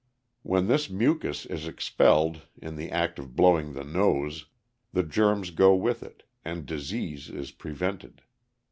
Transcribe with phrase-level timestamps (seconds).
[0.41, 4.47] When this mucus is expelled in the act of "blowing the nose,"
[4.91, 8.23] the germs go with it, and disease is prevented.